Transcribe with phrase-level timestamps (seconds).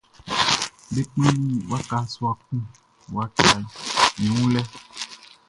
[0.93, 2.59] Be kplannin waka sua kun
[3.15, 3.61] wakaʼn
[4.25, 4.61] i wun lɛ.